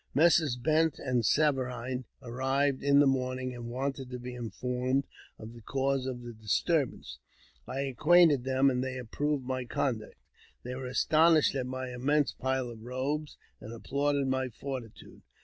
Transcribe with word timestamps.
Messrs. 0.15 0.55
Bent 0.55 0.97
and 0.97 1.23
Saverine 1.23 2.05
arrived 2.23 2.81
in 2.81 2.97
the 2.99 3.05
morning, 3.05 3.53
and 3.53 3.69
wanted 3.69 4.09
to 4.09 4.17
be 4.17 4.33
informed 4.33 5.05
of 5.37 5.53
the 5.53 5.61
cause 5.61 6.07
of 6.07 6.23
the 6.23 6.33
disturbance. 6.33 7.19
I 7.67 7.81
acquainted 7.81 8.43
them, 8.43 8.71
and 8.71 8.83
they 8.83 8.97
approved 8.97 9.45
my 9.45 9.63
conduct. 9.65 10.15
They 10.63 10.73
were 10.73 10.87
astonished 10.87 11.53
at 11.53 11.67
my 11.67 11.93
immense 11.93 12.31
pile 12.33 12.71
of 12.71 12.81
robes, 12.83 13.37
and 13.59 13.71
applauded 13.71 14.25
my 14.25 14.49
fortitude. 14.49 15.21